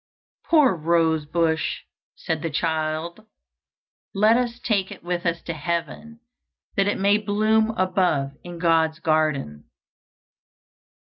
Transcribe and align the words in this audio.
"Poor 0.45 0.73
rose 0.75 1.27
bush!" 1.27 1.81
said 2.15 2.41
the 2.41 2.49
child, 2.49 3.27
"let 4.15 4.35
us 4.35 4.57
take 4.57 4.89
it 4.91 5.03
with 5.03 5.27
us 5.27 5.43
to 5.43 5.53
heaven, 5.53 6.21
that 6.75 6.87
it 6.87 6.97
may 6.97 7.19
bloom 7.19 7.69
above 7.77 8.31
in 8.43 8.57
God's 8.57 8.97
garden." 8.99 9.65